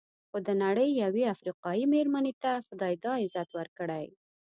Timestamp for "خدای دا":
2.67-3.13